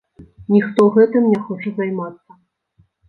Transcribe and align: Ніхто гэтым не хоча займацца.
Ніхто 0.53 0.87
гэтым 0.95 1.27
не 1.33 1.39
хоча 1.49 1.75
займацца. 1.77 2.41